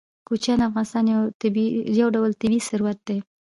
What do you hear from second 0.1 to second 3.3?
کوچیان د افغانستان یو ډول طبعي ثروت دی.